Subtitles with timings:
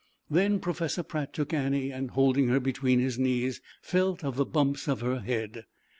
[0.31, 4.87] Then Professor Pratt took Annie and holding her between his knees, felt of the bumps
[4.87, 5.65] of her head.